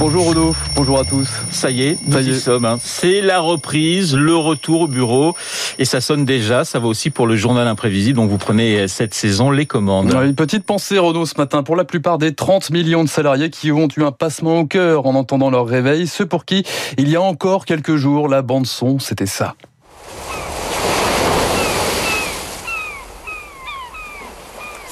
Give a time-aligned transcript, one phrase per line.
[0.00, 1.28] Bonjour Rodolphe, bonjour à tous.
[1.50, 2.64] Ça y est, nous y, sommes.
[2.64, 2.78] Hein.
[2.82, 5.36] C'est la reprise, le retour au bureau.
[5.78, 8.16] Et ça sonne déjà, ça va aussi pour le journal imprévisible.
[8.16, 10.10] Donc vous prenez cette saison les commandes.
[10.24, 13.72] Une petite pensée Renaud ce matin pour la plupart des 30 millions de salariés qui
[13.72, 16.06] ont eu un passement au cœur en entendant leur réveil.
[16.06, 16.64] Ceux pour qui,
[16.96, 19.54] il y a encore quelques jours, la bande son, c'était ça.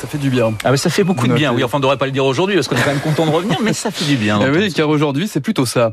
[0.08, 0.52] Fait du bien.
[0.64, 1.52] Ah mais ça fait beaucoup de bien.
[1.52, 3.26] Oui, enfin on ne devrait pas le dire aujourd'hui parce qu'on est quand même content
[3.26, 4.40] de revenir, mais ça fait du bien.
[4.48, 5.92] Eh oui, car aujourd'hui c'est plutôt ça.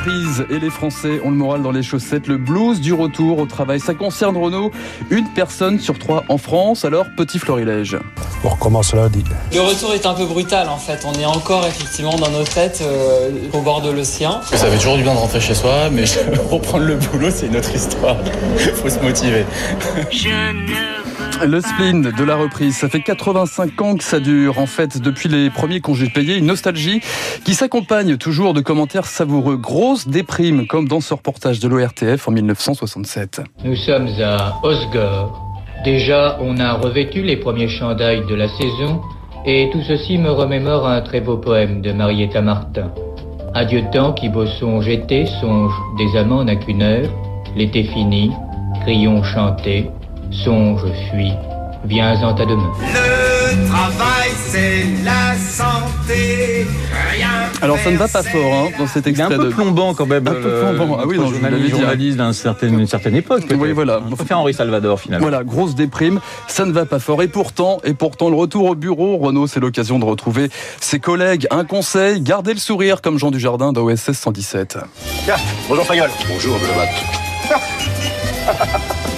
[0.00, 2.26] reprise et les Français ont le moral dans les chaussettes.
[2.26, 3.80] Le blues du retour au travail.
[3.80, 4.70] Ça concerne Renault,
[5.10, 6.84] une personne sur trois en France.
[6.84, 7.98] Alors, petit florilège.
[8.42, 9.22] On recommence lundi.
[9.52, 11.04] Le retour est un peu brutal en fait.
[11.04, 14.40] On est encore effectivement dans nos têtes euh, au bord de l'océan.
[14.42, 16.04] Ça fait toujours du bien de rentrer chez soi, mais
[16.50, 18.16] reprendre le boulot, c'est une autre histoire.
[18.76, 19.44] Faut se motiver.
[20.10, 21.00] Je ne
[21.46, 24.58] le spleen de la reprise, ça fait 85 ans que ça dure.
[24.58, 27.00] En fait, depuis les premiers congés payés, une nostalgie
[27.44, 29.56] qui s'accompagne toujours de commentaires savoureux.
[29.56, 33.42] Grosse déprime, comme dans ce reportage de l'ORTF en 1967.
[33.64, 35.49] Nous sommes à Osgore.
[35.84, 39.00] Déjà, on a revêtu les premiers chandails de la saison,
[39.46, 42.92] et tout ceci me remémore un très beau poème de Marietta Martin.
[43.54, 47.08] Adieu temps qui beau songe été, songe des amants n'a qu'une heure,
[47.56, 48.30] l'été fini,
[48.82, 49.90] crions chanter,
[50.30, 51.32] songe fuis,
[51.86, 52.76] viens-en ta demeure.
[52.78, 56.66] Le travail, c'est la santé.
[57.62, 59.26] Alors ça ne va pas fort hein, dans cet extrait.
[59.28, 60.26] Il est un peu plombant quand même.
[60.26, 60.98] Un peu plombant.
[61.00, 63.44] Ah oui, non, journaliste, journaliste d'une certaine, certaine époque.
[63.50, 64.00] Oui, voilà.
[64.10, 65.26] On peut faire Henri Salvador finalement.
[65.26, 66.20] Voilà, grosse déprime.
[66.48, 67.22] Ça ne va pas fort.
[67.22, 70.50] Et pourtant, et pourtant, le retour au bureau, Renault, c'est l'occasion de retrouver
[70.80, 71.46] ses collègues.
[71.50, 74.78] Un conseil, gardez le sourire comme Jean Dujardin d'OSS 117.
[75.24, 75.36] Tiens,
[75.68, 76.08] bonjour Fayol.
[76.28, 76.88] Bonjour Blavac.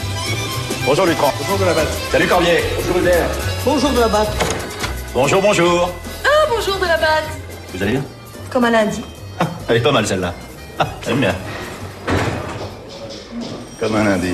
[0.85, 1.33] Bonjour Lutran.
[1.39, 1.93] Bonjour de la batte.
[2.11, 2.59] Salut Corbier.
[2.77, 3.29] Bonjour Hubert.
[3.65, 4.37] Bonjour de la batte.
[5.15, 5.91] Bonjour, bonjour.
[6.25, 7.29] Ah, bonjour de la batte.
[7.73, 8.05] Vous allez bien?
[8.53, 9.01] Comme un lundi.
[9.41, 10.35] Ah, elle est pas mal celle-là.
[10.79, 11.35] Ah, j'aime bien.
[13.81, 14.33] Comme un lundi.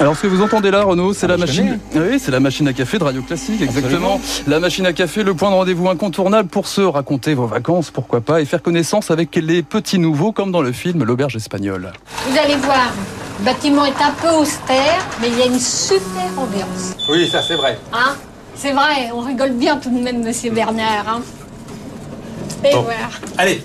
[0.00, 1.78] Alors ce que vous entendez là, Renaud, c'est la machine.
[1.94, 4.20] Oui, c'est la machine à café de Radio Classique, exactement.
[4.48, 8.20] La machine à café, le point de rendez-vous incontournable pour se raconter vos vacances, pourquoi
[8.20, 11.92] pas, et faire connaissance avec les petits nouveaux, comme dans le film L'auberge espagnole.
[12.26, 12.92] Vous allez voir,
[13.38, 16.96] le bâtiment est un peu austère, mais il y a une super ambiance.
[17.08, 17.78] Oui, ça c'est vrai.
[17.92, 18.16] Hein?
[18.62, 21.08] C'est vrai, on rigole bien tout de même, Monsieur Bernard.
[21.08, 21.22] Hein
[22.62, 23.08] et voilà.
[23.38, 23.62] Allez,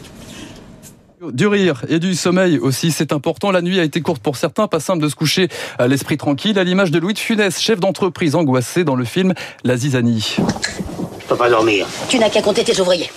[1.21, 3.51] du rire et du sommeil aussi, c'est important.
[3.51, 6.57] La nuit a été courte pour certains, pas simple de se coucher à l'esprit tranquille,
[6.57, 9.33] à l'image de Louis de Funès, chef d'entreprise angoissé dans le film
[9.65, 10.37] La Zizanie.
[10.37, 11.87] Je peux pas dormir.
[12.07, 13.11] Tu n'as qu'à compter tes ouvriers.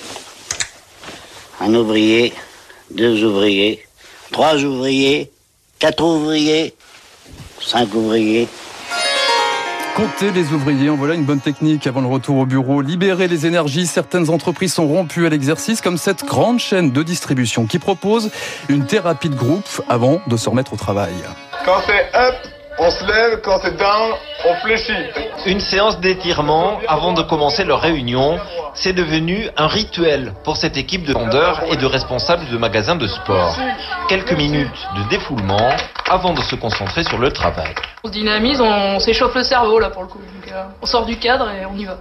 [1.61, 2.33] Un ouvrier,
[2.91, 3.87] deux ouvriers,
[4.33, 5.31] trois ouvriers,
[5.79, 6.75] quatre ouvriers,
[7.61, 8.49] cinq ouvriers.
[9.99, 12.83] Compter les ouvriers, en voilà une bonne technique avant le retour au bureau.
[12.83, 17.67] Libérer les énergies, certaines entreprises sont rompues à l'exercice, comme cette grande chaîne de distribution
[17.67, 18.31] qui propose
[18.69, 21.15] une thérapie de groupe avant de se remettre au travail.
[21.65, 22.37] Quand c'est up,
[22.79, 24.13] on se lève, quand c'est down,
[24.49, 24.93] on fléchit.
[25.47, 28.39] Une séance d'étirement avant de commencer leur réunion,
[28.75, 33.09] c'est devenu un rituel pour cette équipe de vendeurs et de responsables de magasins de
[33.09, 33.59] sport.
[34.09, 35.73] Quelques minutes de défoulement
[36.11, 37.75] avant de se concentrer sur le travail.
[38.05, 40.21] On se dynamise, on s'échauffe le cerveau là pour le coup.
[40.51, 41.99] Euh, on sort du cadre et on y va.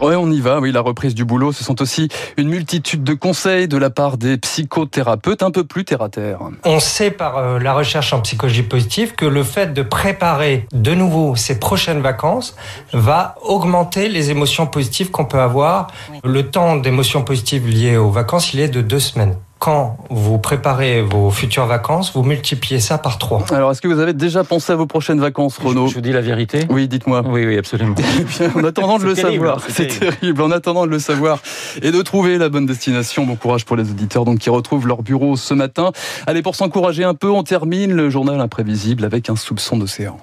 [0.00, 0.60] Ouais, on y va.
[0.60, 4.16] Oui, la reprise du boulot, ce sont aussi une multitude de conseils de la part
[4.16, 6.38] des psychothérapeutes un peu plus terre à terre.
[6.64, 10.94] On sait par euh, la recherche en psychologie positive que le fait de préparer de
[10.94, 12.56] nouveau ses prochaines vacances
[12.92, 15.88] va augmenter les émotions positives qu'on peut avoir.
[16.22, 21.00] Le temps d'émotions positives liées aux vacances, il est de deux semaines quand vous préparez
[21.00, 23.44] vos futures vacances, vous multipliez ça par trois.
[23.50, 26.12] Alors, est-ce que vous avez déjà pensé à vos prochaines vacances, Renaud je, vous dis
[26.12, 27.22] la vérité Oui, dites-moi.
[27.26, 27.94] Oui, oui, absolument.
[28.54, 30.42] en attendant de le savoir, c'est terrible.
[30.42, 31.40] En attendant de le savoir
[31.80, 35.02] et de trouver la bonne destination, bon courage pour les auditeurs donc qui retrouvent leur
[35.02, 35.92] bureau ce matin.
[36.26, 40.18] Allez, pour s'encourager un peu, on termine le journal imprévisible avec un soupçon d'océan.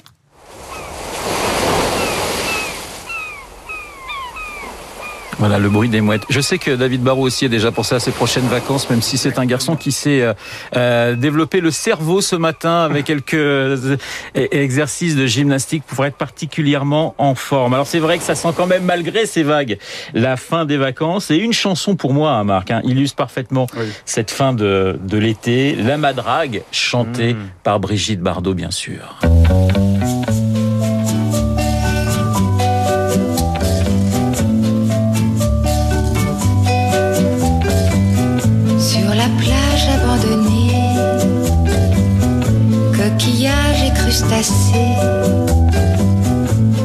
[5.41, 6.21] Voilà le bruit des mouettes.
[6.29, 9.17] Je sais que David Barrault aussi est déjà pensé à ses prochaines vacances, même si
[9.17, 10.33] c'est un garçon qui s'est euh,
[10.75, 13.97] euh, développé le cerveau ce matin avec quelques euh,
[14.35, 17.73] exercices de gymnastique pour être particulièrement en forme.
[17.73, 19.79] Alors c'est vrai que ça sent quand même, malgré ces vagues,
[20.13, 21.31] la fin des vacances.
[21.31, 23.65] Et une chanson pour moi, hein, Marc, hein, illustre parfaitement
[24.05, 25.73] cette fin de, de l'été.
[25.73, 29.17] La Madrague, chantée par Brigitte Bardot, bien sûr.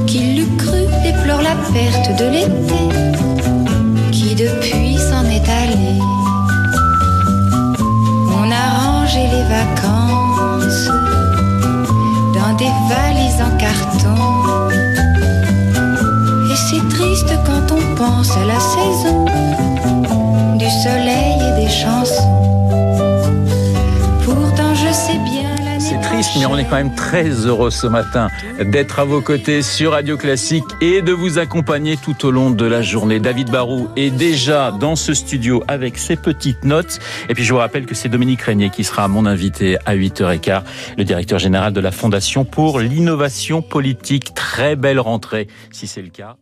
[0.06, 2.82] Qui l'eût cru déplore la perte de l'été,
[4.12, 5.98] qui depuis s'en est allé.
[8.38, 10.88] On a rangé les vacances
[12.34, 14.16] dans des valises en carton.
[16.50, 19.24] Et c'est triste quand on pense à la saison
[20.56, 22.32] du soleil et des chansons.
[24.24, 25.45] Pourtant, je sais bien
[25.88, 28.28] C'est triste, mais on est quand même très heureux ce matin
[28.58, 32.64] d'être à vos côtés sur Radio Classique et de vous accompagner tout au long de
[32.66, 33.20] la journée.
[33.20, 36.98] David Barou est déjà dans ce studio avec ses petites notes.
[37.28, 40.62] Et puis je vous rappelle que c'est Dominique Régnier qui sera mon invité à 8h15,
[40.98, 44.34] le directeur général de la Fondation pour l'innovation politique.
[44.34, 46.36] Très belle rentrée, si c'est le cas.